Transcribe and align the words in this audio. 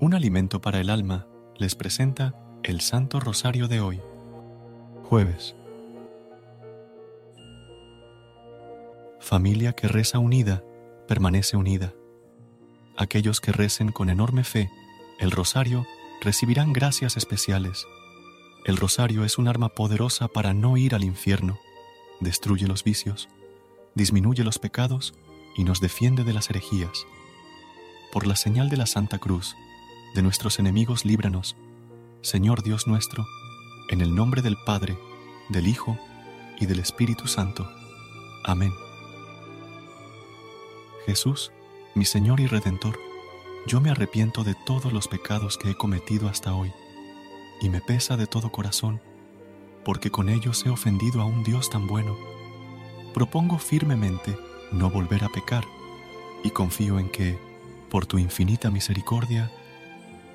Un 0.00 0.14
alimento 0.14 0.60
para 0.60 0.78
el 0.78 0.90
alma 0.90 1.26
les 1.56 1.74
presenta 1.74 2.32
el 2.62 2.80
Santo 2.80 3.18
Rosario 3.18 3.66
de 3.66 3.80
hoy, 3.80 4.00
jueves. 5.02 5.56
Familia 9.18 9.72
que 9.72 9.88
reza 9.88 10.20
unida, 10.20 10.62
permanece 11.08 11.56
unida. 11.56 11.94
Aquellos 12.96 13.40
que 13.40 13.50
recen 13.50 13.90
con 13.90 14.08
enorme 14.08 14.44
fe 14.44 14.70
el 15.18 15.32
rosario 15.32 15.84
recibirán 16.20 16.72
gracias 16.72 17.16
especiales. 17.16 17.84
El 18.64 18.76
rosario 18.76 19.24
es 19.24 19.36
un 19.36 19.48
arma 19.48 19.70
poderosa 19.70 20.28
para 20.28 20.54
no 20.54 20.76
ir 20.76 20.94
al 20.94 21.02
infierno, 21.02 21.58
destruye 22.20 22.68
los 22.68 22.84
vicios, 22.84 23.28
disminuye 23.96 24.44
los 24.44 24.60
pecados 24.60 25.12
y 25.56 25.64
nos 25.64 25.80
defiende 25.80 26.22
de 26.22 26.34
las 26.34 26.50
herejías. 26.50 27.04
Por 28.12 28.28
la 28.28 28.36
señal 28.36 28.68
de 28.68 28.76
la 28.76 28.86
Santa 28.86 29.18
Cruz, 29.18 29.56
de 30.14 30.22
nuestros 30.22 30.58
enemigos 30.58 31.04
líbranos, 31.04 31.56
Señor 32.22 32.62
Dios 32.62 32.86
nuestro, 32.86 33.26
en 33.88 34.00
el 34.00 34.14
nombre 34.14 34.42
del 34.42 34.56
Padre, 34.56 34.98
del 35.48 35.66
Hijo 35.66 35.98
y 36.58 36.66
del 36.66 36.80
Espíritu 36.80 37.26
Santo. 37.26 37.70
Amén. 38.44 38.72
Jesús, 41.06 41.52
mi 41.94 42.04
Señor 42.04 42.40
y 42.40 42.46
Redentor, 42.46 42.98
yo 43.66 43.80
me 43.80 43.90
arrepiento 43.90 44.44
de 44.44 44.54
todos 44.54 44.92
los 44.92 45.08
pecados 45.08 45.58
que 45.58 45.70
he 45.70 45.74
cometido 45.74 46.28
hasta 46.28 46.54
hoy, 46.54 46.72
y 47.60 47.68
me 47.68 47.80
pesa 47.80 48.16
de 48.16 48.26
todo 48.26 48.50
corazón, 48.50 49.00
porque 49.84 50.10
con 50.10 50.28
ellos 50.28 50.64
he 50.66 50.70
ofendido 50.70 51.22
a 51.22 51.24
un 51.24 51.44
Dios 51.44 51.70
tan 51.70 51.86
bueno. 51.86 52.16
Propongo 53.14 53.58
firmemente 53.58 54.38
no 54.72 54.90
volver 54.90 55.24
a 55.24 55.28
pecar, 55.28 55.64
y 56.44 56.50
confío 56.50 56.98
en 56.98 57.08
que, 57.08 57.38
por 57.90 58.06
tu 58.06 58.18
infinita 58.18 58.70
misericordia, 58.70 59.50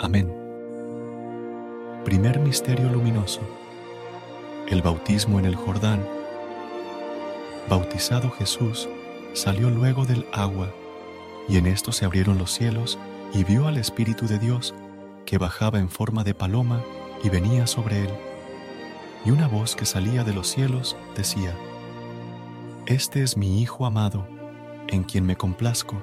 Amén. 0.00 0.28
Primer 2.04 2.40
Misterio 2.40 2.90
Luminoso. 2.90 3.40
El 4.68 4.82
bautismo 4.82 5.38
en 5.38 5.44
el 5.44 5.54
Jordán. 5.54 6.04
Bautizado 7.68 8.30
Jesús, 8.32 8.88
salió 9.34 9.70
luego 9.70 10.04
del 10.04 10.26
agua, 10.32 10.68
y 11.48 11.58
en 11.58 11.66
esto 11.66 11.92
se 11.92 12.04
abrieron 12.04 12.38
los 12.38 12.52
cielos, 12.52 12.98
y 13.32 13.44
vio 13.44 13.68
al 13.68 13.76
Espíritu 13.76 14.26
de 14.26 14.40
Dios, 14.40 14.74
que 15.26 15.38
bajaba 15.38 15.78
en 15.78 15.88
forma 15.88 16.24
de 16.24 16.34
paloma 16.34 16.82
y 17.22 17.28
venía 17.28 17.68
sobre 17.68 18.00
él. 18.02 18.10
Y 19.24 19.30
una 19.30 19.46
voz 19.46 19.76
que 19.76 19.86
salía 19.86 20.24
de 20.24 20.34
los 20.34 20.48
cielos 20.48 20.96
decía, 21.16 21.54
Este 22.86 23.22
es 23.22 23.36
mi 23.36 23.62
Hijo 23.62 23.86
amado, 23.86 24.26
en 24.88 25.04
quien 25.04 25.24
me 25.24 25.36
complazco 25.36 26.02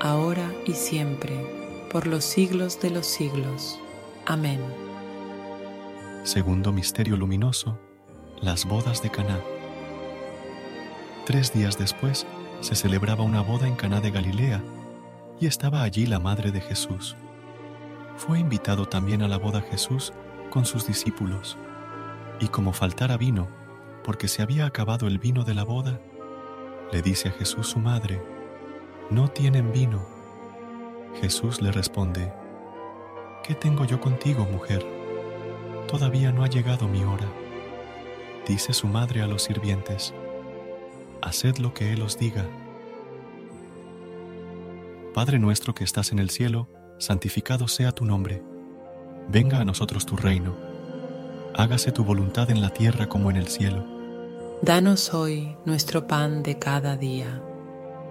ahora 0.00 0.50
y 0.66 0.72
siempre, 0.72 1.46
por 1.90 2.06
los 2.06 2.24
siglos 2.24 2.80
de 2.80 2.90
los 2.90 3.06
siglos. 3.06 3.78
Amén. 4.26 4.60
Segundo 6.24 6.72
misterio 6.72 7.16
luminoso, 7.16 7.78
las 8.40 8.64
bodas 8.64 9.02
de 9.02 9.10
Caná. 9.10 9.40
Tres 11.26 11.52
días 11.52 11.78
después 11.78 12.26
se 12.60 12.74
celebraba 12.74 13.24
una 13.24 13.42
boda 13.42 13.68
en 13.68 13.76
Caná 13.76 14.00
de 14.00 14.10
Galilea 14.10 14.62
y 15.38 15.46
estaba 15.46 15.82
allí 15.82 16.06
la 16.06 16.18
madre 16.18 16.50
de 16.50 16.60
Jesús. 16.60 17.16
Fue 18.16 18.38
invitado 18.38 18.86
también 18.86 19.22
a 19.22 19.28
la 19.28 19.38
boda 19.38 19.60
Jesús 19.60 20.12
con 20.50 20.64
sus 20.64 20.86
discípulos. 20.86 21.56
Y 22.40 22.48
como 22.48 22.72
faltara 22.72 23.16
vino, 23.16 23.48
porque 24.02 24.28
se 24.28 24.42
había 24.42 24.66
acabado 24.66 25.06
el 25.06 25.18
vino 25.18 25.44
de 25.44 25.54
la 25.54 25.64
boda, 25.64 26.00
le 26.92 27.02
dice 27.02 27.28
a 27.28 27.32
Jesús 27.32 27.68
su 27.68 27.78
madre, 27.78 28.20
no 29.10 29.28
tienen 29.28 29.72
vino. 29.72 30.00
Jesús 31.20 31.60
le 31.60 31.72
responde, 31.72 32.32
¿qué 33.42 33.54
tengo 33.54 33.84
yo 33.84 34.00
contigo, 34.00 34.44
mujer? 34.44 34.86
Todavía 35.88 36.30
no 36.30 36.44
ha 36.44 36.48
llegado 36.48 36.86
mi 36.86 37.02
hora. 37.02 37.26
Dice 38.46 38.72
su 38.72 38.86
madre 38.86 39.22
a 39.22 39.26
los 39.26 39.42
sirvientes, 39.42 40.14
haced 41.20 41.58
lo 41.58 41.74
que 41.74 41.92
Él 41.92 42.02
os 42.02 42.18
diga. 42.18 42.46
Padre 45.12 45.40
nuestro 45.40 45.74
que 45.74 45.82
estás 45.82 46.12
en 46.12 46.20
el 46.20 46.30
cielo, 46.30 46.68
santificado 46.98 47.66
sea 47.66 47.92
tu 47.92 48.04
nombre. 48.04 48.42
Venga 49.28 49.60
a 49.60 49.64
nosotros 49.64 50.06
tu 50.06 50.16
reino. 50.16 50.54
Hágase 51.56 51.90
tu 51.90 52.04
voluntad 52.04 52.50
en 52.50 52.60
la 52.60 52.70
tierra 52.70 53.08
como 53.08 53.30
en 53.30 53.36
el 53.36 53.48
cielo. 53.48 53.84
Danos 54.62 55.12
hoy 55.12 55.56
nuestro 55.64 56.06
pan 56.06 56.44
de 56.44 56.58
cada 56.58 56.96
día. 56.96 57.42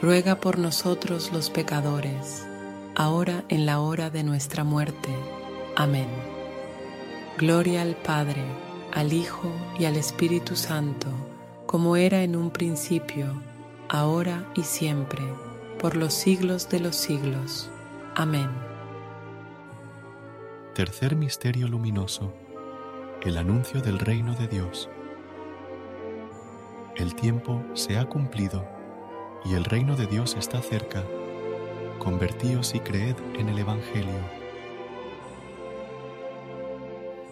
ruega 0.00 0.36
por 0.36 0.58
nosotros 0.58 1.32
los 1.32 1.48
pecadores, 1.48 2.46
ahora 2.94 3.44
en 3.48 3.64
la 3.64 3.80
hora 3.80 4.10
de 4.10 4.22
nuestra 4.24 4.62
muerte. 4.62 5.08
Amén. 5.74 6.08
Gloria 7.38 7.82
al 7.82 7.96
Padre, 7.96 8.44
al 8.92 9.12
Hijo 9.12 9.50
y 9.78 9.86
al 9.86 9.96
Espíritu 9.96 10.54
Santo, 10.54 11.08
como 11.66 11.96
era 11.96 12.22
en 12.22 12.36
un 12.36 12.50
principio, 12.50 13.42
ahora 13.88 14.46
y 14.54 14.64
siempre, 14.64 15.22
por 15.78 15.96
los 15.96 16.12
siglos 16.12 16.68
de 16.68 16.80
los 16.80 16.96
siglos. 16.96 17.70
Amén. 18.14 18.50
Tercer 20.74 21.16
Misterio 21.16 21.68
Luminoso. 21.68 22.34
El 23.22 23.38
anuncio 23.38 23.80
del 23.80 23.98
reino 23.98 24.34
de 24.34 24.46
Dios. 24.46 24.90
El 26.96 27.14
tiempo 27.14 27.64
se 27.74 27.98
ha 27.98 28.04
cumplido 28.04 28.75
y 29.48 29.54
el 29.54 29.64
reino 29.64 29.96
de 29.96 30.06
Dios 30.06 30.36
está 30.38 30.60
cerca. 30.60 31.04
Convertíos 31.98 32.74
y 32.74 32.80
creed 32.80 33.16
en 33.38 33.48
el 33.48 33.58
Evangelio. 33.58 34.18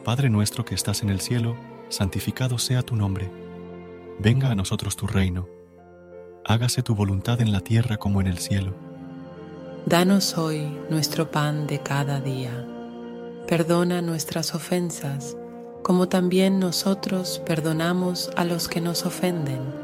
Padre 0.05 0.31
nuestro 0.31 0.65
que 0.65 0.75
estás 0.75 1.03
en 1.03 1.11
el 1.11 1.21
cielo, 1.21 1.57
santificado 1.89 2.59
sea 2.59 2.83
tu 2.83 2.95
nombre. 2.95 3.31
Venga 4.19 4.51
a 4.51 4.55
nosotros 4.55 4.97
tu 4.97 5.07
reino. 5.07 5.49
Hágase 6.45 6.83
tu 6.83 6.95
voluntad 6.95 7.41
en 7.41 7.53
la 7.53 7.61
tierra 7.61 7.97
como 7.97 8.21
en 8.21 8.27
el 8.27 8.39
cielo. 8.39 8.75
Danos 9.87 10.39
hoy 10.39 10.63
nuestro 10.91 11.31
pan 11.31 11.67
de 11.67 11.81
cada 11.81 12.21
día. 12.21 12.67
Perdona 13.49 14.03
nuestras 14.03 14.55
ofensas, 14.55 15.37
como 15.83 16.09
también 16.09 16.61
nosotros 16.61 17.43
perdonamos 17.45 18.31
a 18.37 18.45
los 18.45 18.69
que 18.69 18.81
nos 18.81 19.05
ofenden. 19.05 19.84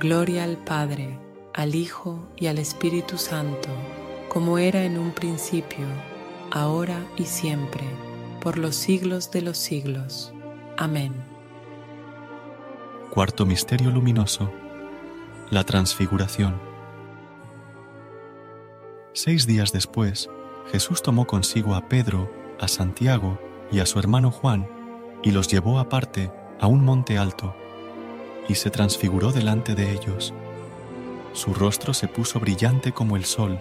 Gloria 0.00 0.44
al 0.44 0.58
Padre, 0.58 1.18
al 1.54 1.74
Hijo 1.74 2.28
y 2.36 2.46
al 2.46 2.58
Espíritu 2.58 3.18
Santo, 3.18 3.68
como 4.28 4.56
era 4.58 4.84
en 4.84 4.96
un 4.96 5.10
principio, 5.10 5.86
ahora 6.52 7.04
y 7.16 7.24
siempre, 7.24 7.82
por 8.40 8.58
los 8.58 8.76
siglos 8.76 9.32
de 9.32 9.42
los 9.42 9.58
siglos. 9.58 10.32
Amén. 10.76 11.12
Cuarto 13.10 13.44
Misterio 13.44 13.90
Luminoso. 13.90 14.52
La 15.50 15.64
Transfiguración. 15.64 16.60
Seis 19.14 19.48
días 19.48 19.72
después, 19.72 20.30
Jesús 20.70 21.02
tomó 21.02 21.26
consigo 21.26 21.74
a 21.74 21.88
Pedro, 21.88 22.30
a 22.60 22.68
Santiago 22.68 23.40
y 23.72 23.80
a 23.80 23.86
su 23.86 23.98
hermano 23.98 24.30
Juan, 24.30 24.68
y 25.24 25.32
los 25.32 25.48
llevó 25.48 25.80
aparte 25.80 26.30
a 26.60 26.68
un 26.68 26.84
monte 26.84 27.18
alto, 27.18 27.56
y 28.48 28.54
se 28.54 28.70
transfiguró 28.70 29.30
delante 29.30 29.74
de 29.74 29.92
ellos. 29.92 30.32
Su 31.32 31.54
rostro 31.54 31.94
se 31.94 32.08
puso 32.08 32.40
brillante 32.40 32.92
como 32.92 33.16
el 33.16 33.24
sol, 33.24 33.60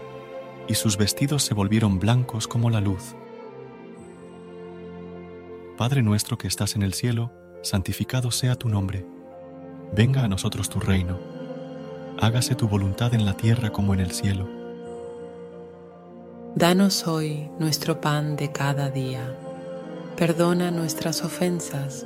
y 0.68 0.76
sus 0.76 0.98
vestidos 0.98 1.44
se 1.44 1.54
volvieron 1.54 2.00
blancos 2.00 2.48
como 2.48 2.70
la 2.70 2.82
luz. 2.82 3.16
Padre 5.78 6.02
nuestro 6.02 6.38
que 6.38 6.48
estás 6.48 6.76
en 6.76 6.82
el 6.82 6.94
cielo, 6.94 7.32
santificado 7.62 8.32
sea 8.32 8.56
tu 8.56 8.70
nombre 8.70 9.06
venga 9.94 10.24
a 10.24 10.28
nosotros 10.28 10.70
tu 10.70 10.80
reino, 10.80 11.18
hágase 12.20 12.56
tu 12.56 12.68
voluntad 12.68 13.14
en 13.14 13.26
la 13.26 13.34
tierra 13.34 13.72
como 13.72 13.94
en 13.94 14.00
el 14.00 14.12
cielo. 14.12 14.48
Danos 16.56 17.08
hoy 17.08 17.50
nuestro 17.60 18.02
pan 18.02 18.36
de 18.36 18.52
cada 18.52 18.90
día. 18.90 19.36
Perdona 20.16 20.72
nuestras 20.72 21.24
ofensas, 21.24 22.06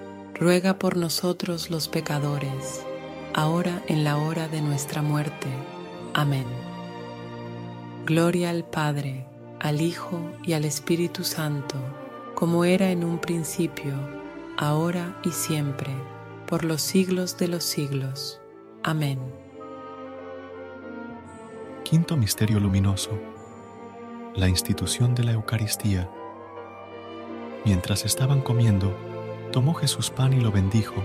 ruega 0.33 0.79
por 0.79 0.97
nosotros 0.97 1.69
los 1.69 1.87
pecadores, 1.87 2.83
ahora 3.33 3.83
en 3.87 4.03
la 4.03 4.17
hora 4.17 4.47
de 4.47 4.61
nuestra 4.61 5.01
muerte. 5.01 5.47
Amén. 6.13 6.45
Gloria 8.05 8.49
al 8.49 8.63
Padre, 8.63 9.25
al 9.59 9.81
Hijo 9.81 10.19
y 10.43 10.53
al 10.53 10.65
Espíritu 10.65 11.23
Santo, 11.23 11.75
como 12.35 12.65
era 12.65 12.91
en 12.91 13.03
un 13.03 13.19
principio, 13.19 13.93
ahora 14.57 15.19
y 15.23 15.31
siempre, 15.31 15.91
por 16.47 16.65
los 16.65 16.81
siglos 16.81 17.37
de 17.37 17.47
los 17.47 17.63
siglos. 17.63 18.41
Amén. 18.83 19.19
Quinto 21.83 22.17
Misterio 22.17 22.59
Luminoso. 22.59 23.11
La 24.33 24.47
institución 24.47 25.13
de 25.13 25.25
la 25.25 25.33
Eucaristía. 25.33 26.09
Mientras 27.65 28.05
estaban 28.05 28.41
comiendo, 28.41 28.95
tomó 29.51 29.73
Jesús 29.73 30.09
pan 30.09 30.33
y 30.33 30.39
lo 30.39 30.51
bendijo, 30.51 31.03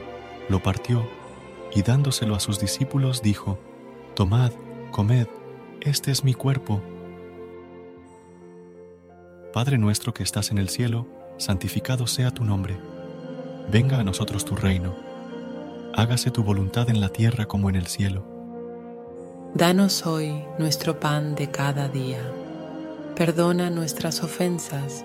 lo 0.49 0.63
partió, 0.63 1.07
y 1.75 1.83
dándoselo 1.83 2.35
a 2.35 2.41
sus 2.41 2.59
discípulos 2.59 3.23
dijo, 3.23 3.59
Tomad, 4.15 4.53
comed, 4.93 5.27
este 5.81 6.11
es 6.11 6.25
mi 6.25 6.33
cuerpo. 6.33 6.81
Padre 9.53 9.79
nuestro 9.79 10.15
que 10.15 10.23
estás 10.23 10.51
en 10.51 10.59
el 10.59 10.69
cielo, 10.69 11.07
santificado 11.37 12.07
sea 12.07 12.31
tu 12.31 12.45
nombre. 12.45 12.79
Venga 13.71 13.99
a 13.99 14.05
nosotros 14.05 14.45
tu 14.45 14.55
reino. 14.55 14.95
Hágase 15.95 16.31
tu 16.31 16.43
voluntad 16.43 16.89
en 16.89 17.01
la 17.01 17.09
tierra 17.09 17.47
como 17.47 17.69
en 17.69 17.77
el 17.77 17.87
cielo. 17.87 18.25
Danos 19.55 20.07
hoy 20.07 20.45
nuestro 20.59 21.01
pan 21.01 21.35
de 21.35 21.51
cada 21.51 21.89
día. 21.89 22.21
Perdona 23.17 23.71
nuestras 23.71 24.23
ofensas, 24.23 25.05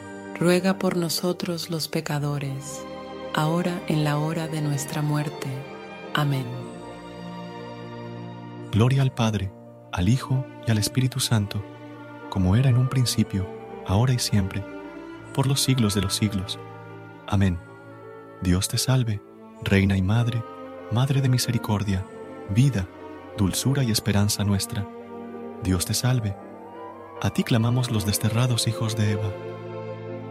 ruega 0.39 0.77
por 0.77 0.97
nosotros 0.97 1.69
los 1.69 1.87
pecadores, 1.87 2.83
ahora 3.33 3.81
en 3.87 4.03
la 4.03 4.17
hora 4.17 4.47
de 4.47 4.61
nuestra 4.61 5.01
muerte. 5.01 5.47
Amén. 6.13 6.45
Gloria 8.71 9.01
al 9.01 9.13
Padre, 9.13 9.51
al 9.91 10.09
Hijo 10.09 10.45
y 10.67 10.71
al 10.71 10.77
Espíritu 10.77 11.19
Santo, 11.19 11.63
como 12.29 12.55
era 12.55 12.69
en 12.69 12.77
un 12.77 12.87
principio, 12.87 13.47
ahora 13.85 14.13
y 14.13 14.19
siempre, 14.19 14.63
por 15.33 15.47
los 15.47 15.61
siglos 15.61 15.93
de 15.93 16.01
los 16.01 16.15
siglos. 16.15 16.59
Amén. 17.27 17.59
Dios 18.41 18.67
te 18.67 18.77
salve, 18.77 19.21
Reina 19.63 19.97
y 19.97 20.01
Madre, 20.01 20.43
Madre 20.91 21.21
de 21.21 21.29
misericordia, 21.29 22.05
vida, 22.49 22.87
dulzura 23.37 23.83
y 23.83 23.91
esperanza 23.91 24.43
nuestra. 24.43 24.85
Dios 25.63 25.85
te 25.85 25.93
salve. 25.93 26.35
A 27.21 27.29
ti 27.29 27.43
clamamos 27.43 27.91
los 27.91 28.05
desterrados 28.05 28.67
hijos 28.67 28.97
de 28.97 29.11
Eva. 29.11 29.31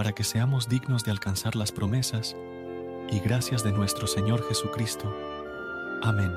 para 0.00 0.14
que 0.14 0.24
seamos 0.24 0.66
dignos 0.66 1.04
de 1.04 1.10
alcanzar 1.10 1.56
las 1.56 1.72
promesas 1.72 2.34
y 3.10 3.20
gracias 3.20 3.62
de 3.62 3.70
nuestro 3.70 4.06
Señor 4.06 4.42
Jesucristo. 4.48 5.14
Amén. 6.02 6.32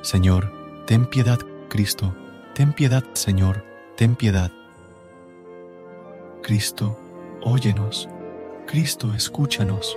Señor, 0.00 0.52
ten 0.88 1.06
piedad, 1.06 1.38
Cristo, 1.68 2.16
ten 2.52 2.72
piedad, 2.72 3.04
Señor, 3.12 3.64
ten 3.96 4.16
piedad. 4.16 4.50
Cristo, 6.42 6.98
óyenos. 7.40 8.08
Cristo, 8.66 9.14
escúchanos. 9.14 9.96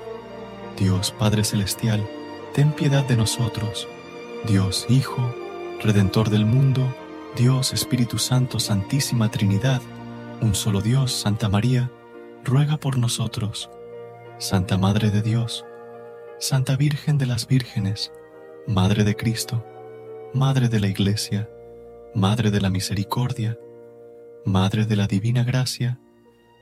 Dios 0.77 1.09
Padre 1.17 1.43
Celestial, 1.43 2.07
ten 2.53 2.73
piedad 2.73 3.05
de 3.05 3.17
nosotros. 3.17 3.87
Dios 4.45 4.85
Hijo, 4.87 5.33
Redentor 5.81 6.29
del 6.29 6.45
mundo, 6.45 6.95
Dios 7.35 7.73
Espíritu 7.73 8.19
Santo, 8.19 8.59
Santísima 8.59 9.31
Trinidad, 9.31 9.81
un 10.41 10.55
solo 10.55 10.81
Dios, 10.81 11.11
Santa 11.11 11.49
María, 11.49 11.91
ruega 12.43 12.77
por 12.77 12.97
nosotros. 12.97 13.69
Santa 14.37 14.77
Madre 14.77 15.11
de 15.11 15.21
Dios, 15.21 15.65
Santa 16.39 16.75
Virgen 16.75 17.17
de 17.17 17.25
las 17.25 17.47
Vírgenes, 17.47 18.11
Madre 18.67 19.03
de 19.03 19.15
Cristo, 19.15 19.65
Madre 20.33 20.67
de 20.67 20.79
la 20.79 20.87
Iglesia, 20.87 21.49
Madre 22.13 22.51
de 22.51 22.59
la 22.59 22.69
Misericordia, 22.69 23.57
Madre 24.45 24.85
de 24.85 24.95
la 24.95 25.07
Divina 25.07 25.43
Gracia, 25.43 25.99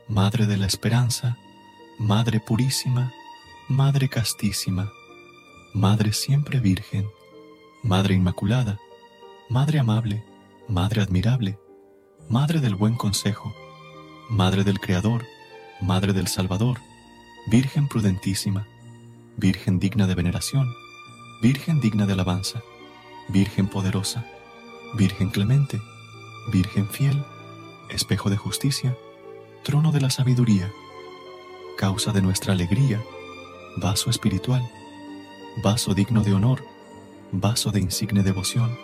Madre 0.08 0.46
de 0.46 0.58
la 0.58 0.68
Esperanza, 0.68 1.38
Madre 1.98 2.40
Purísima, 2.40 3.12
Madre 3.68 4.10
Castísima, 4.10 4.92
Madre 5.74 6.14
Siempre 6.14 6.60
Virgen, 6.60 7.08
Madre 7.82 8.14
Inmaculada, 8.14 8.80
Madre 9.50 9.80
Amable, 9.80 10.24
Madre 10.68 11.02
Admirable, 11.02 11.58
Madre 12.30 12.60
del 12.60 12.76
Buen 12.76 12.96
Consejo, 12.96 13.54
Madre 14.30 14.64
del 14.64 14.80
Creador, 14.80 15.26
Madre 15.82 16.14
del 16.14 16.28
Salvador, 16.28 16.80
Virgen 17.48 17.88
prudentísima, 17.88 18.66
Virgen 19.36 19.80
digna 19.80 20.08
de 20.08 20.16
veneración, 20.16 20.74
Virgen 21.42 21.82
digna 21.82 22.06
de 22.06 22.14
alabanza, 22.14 22.62
Virgen 23.28 23.68
poderosa, 23.68 24.26
Virgen 24.96 25.30
clemente, 25.30 25.82
Virgen 26.52 26.88
fiel, 26.88 27.24
espejo 27.90 28.30
de 28.30 28.38
justicia, 28.38 28.98
trono 29.64 29.92
de 29.92 30.02
la 30.02 30.10
sabiduría, 30.10 30.72
causa 31.78 32.12
de 32.14 32.22
nuestra 32.22 32.54
alegría, 32.54 33.04
vaso 33.76 34.10
espiritual, 34.10 34.68
vaso 35.62 35.94
digno 35.94 36.24
de 36.24 36.34
honor, 36.34 36.64
vaso 37.34 37.72
de 37.72 37.82
insigne 37.82 38.24
devoción, 38.24 38.76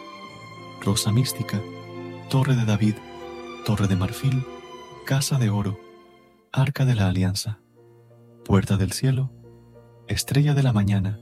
rosa 0.82 1.12
mística, 1.12 1.62
torre 2.30 2.56
de 2.56 2.66
David, 2.66 2.96
torre 3.66 3.88
de 3.88 3.96
marfil, 3.96 4.46
casa 5.10 5.40
de 5.40 5.50
oro, 5.50 5.80
arca 6.52 6.86
de 6.86 6.94
la 6.94 7.08
alianza, 7.08 7.58
puerta 8.46 8.78
del 8.78 8.92
cielo, 8.92 9.32
estrella 10.08 10.54
de 10.54 10.62
la 10.62 10.72
mañana, 10.72 11.20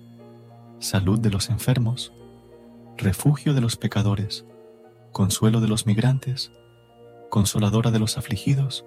salud 0.80 1.18
de 1.22 1.30
los 1.30 1.50
enfermos, 1.50 2.12
refugio 2.98 3.54
de 3.54 3.62
los 3.62 3.78
pecadores, 3.78 4.46
consuelo 5.14 5.62
de 5.62 5.70
los 5.70 5.86
migrantes, 5.86 6.52
consoladora 7.30 7.90
de 7.90 8.00
los 8.00 8.18
afligidos, 8.18 8.84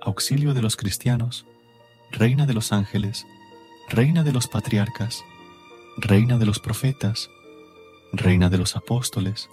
auxilio 0.00 0.54
de 0.54 0.62
los 0.62 0.76
cristianos, 0.76 1.44
reina 2.12 2.46
de 2.46 2.54
los 2.54 2.70
ángeles, 2.70 3.26
reina 3.88 4.22
de 4.22 4.30
los 4.30 4.46
patriarcas, 4.46 5.24
reina 5.96 6.38
de 6.38 6.46
los 6.46 6.60
profetas, 6.60 7.28
reina 8.12 8.50
de 8.50 8.58
los 8.58 8.76
apóstoles, 8.76 9.50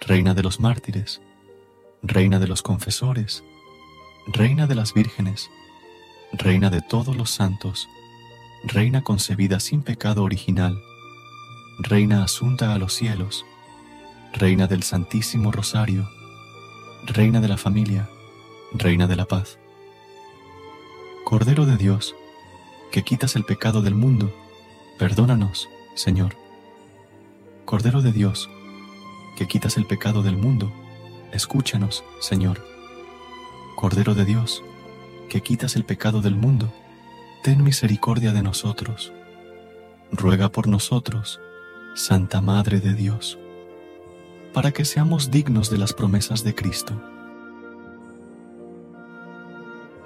reina 0.00 0.32
de 0.32 0.42
los 0.42 0.60
mártires, 0.60 1.20
reina 2.02 2.38
de 2.38 2.46
los 2.46 2.62
confesores, 2.62 3.44
reina 4.26 4.66
de 4.66 4.74
las 4.74 4.92
vírgenes, 4.92 5.50
reina 6.32 6.68
de 6.68 6.82
todos 6.82 7.16
los 7.16 7.30
santos, 7.30 7.88
reina 8.64 9.02
concebida 9.02 9.60
sin 9.60 9.82
pecado 9.82 10.24
original, 10.24 10.82
reina 11.78 12.24
asunta 12.24 12.74
a 12.74 12.78
los 12.78 12.92
cielos, 12.92 13.44
reina 14.32 14.66
del 14.66 14.82
Santísimo 14.82 15.52
Rosario, 15.52 16.08
reina 17.04 17.40
de 17.40 17.48
la 17.48 17.56
familia, 17.56 18.08
reina 18.72 19.06
de 19.06 19.14
la 19.14 19.26
paz. 19.26 19.58
Cordero 21.24 21.64
de 21.64 21.76
Dios, 21.76 22.16
que 22.90 23.04
quitas 23.04 23.36
el 23.36 23.44
pecado 23.44 23.80
del 23.80 23.94
mundo, 23.94 24.34
perdónanos, 24.98 25.68
Señor. 25.94 26.36
Cordero 27.64 28.02
de 28.02 28.10
Dios, 28.10 28.50
que 29.36 29.46
quitas 29.46 29.76
el 29.76 29.86
pecado 29.86 30.22
del 30.22 30.36
mundo, 30.36 30.72
escúchanos, 31.32 32.02
Señor. 32.20 32.75
Cordero 33.76 34.14
de 34.14 34.24
Dios, 34.24 34.64
que 35.28 35.42
quitas 35.42 35.76
el 35.76 35.84
pecado 35.84 36.22
del 36.22 36.34
mundo, 36.34 36.72
ten 37.42 37.62
misericordia 37.62 38.32
de 38.32 38.42
nosotros. 38.42 39.12
Ruega 40.10 40.48
por 40.48 40.66
nosotros, 40.66 41.40
Santa 41.94 42.40
Madre 42.40 42.80
de 42.80 42.94
Dios, 42.94 43.38
para 44.54 44.72
que 44.72 44.86
seamos 44.86 45.30
dignos 45.30 45.68
de 45.68 45.76
las 45.76 45.92
promesas 45.92 46.42
de 46.42 46.54
Cristo. 46.54 46.94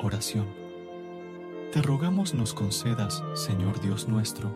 Oración. 0.03 0.49
Te 1.73 1.81
rogamos 1.81 2.35
nos 2.35 2.55
concedas, 2.55 3.23
Señor 3.35 3.81
Dios 3.81 4.09
nuestro, 4.09 4.53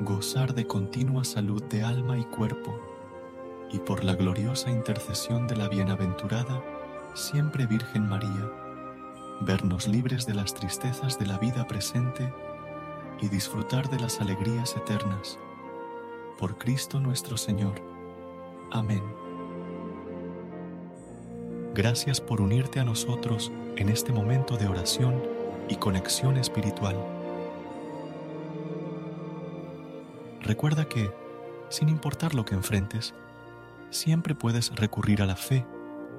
gozar 0.00 0.54
de 0.54 0.66
continua 0.66 1.24
salud 1.24 1.62
de 1.64 1.82
alma 1.82 2.16
y 2.16 2.24
cuerpo, 2.24 2.80
y 3.70 3.78
por 3.78 4.04
la 4.04 4.14
gloriosa 4.14 4.70
intercesión 4.70 5.46
de 5.46 5.56
la 5.56 5.68
bienaventurada, 5.68 6.64
siempre 7.18 7.66
Virgen 7.66 8.08
María, 8.08 8.50
vernos 9.40 9.88
libres 9.88 10.24
de 10.24 10.34
las 10.34 10.54
tristezas 10.54 11.18
de 11.18 11.26
la 11.26 11.36
vida 11.38 11.66
presente 11.66 12.32
y 13.20 13.28
disfrutar 13.28 13.90
de 13.90 13.98
las 13.98 14.20
alegrías 14.20 14.76
eternas. 14.76 15.38
Por 16.38 16.56
Cristo 16.58 17.00
nuestro 17.00 17.36
Señor. 17.36 17.82
Amén. 18.70 19.02
Gracias 21.74 22.20
por 22.20 22.40
unirte 22.40 22.78
a 22.78 22.84
nosotros 22.84 23.50
en 23.76 23.88
este 23.88 24.12
momento 24.12 24.56
de 24.56 24.68
oración 24.68 25.20
y 25.68 25.76
conexión 25.76 26.36
espiritual. 26.36 26.96
Recuerda 30.40 30.84
que, 30.88 31.10
sin 31.68 31.88
importar 31.88 32.34
lo 32.34 32.44
que 32.44 32.54
enfrentes, 32.54 33.12
siempre 33.90 34.36
puedes 34.36 34.74
recurrir 34.76 35.20
a 35.20 35.26
la 35.26 35.36
fe 35.36 35.66